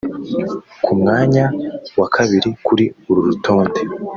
Ku 0.83 0.91
mwanya 0.99 1.45
wa 1.99 2.07
kabiri 2.15 2.49
kuri 2.65 2.85
uru 3.09 3.19
rutonde 3.27 3.79